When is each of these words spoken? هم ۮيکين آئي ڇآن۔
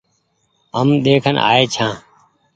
هم 0.75 0.87
ۮيکين 1.03 1.37
آئي 1.49 1.63
ڇآن۔ 1.73 1.93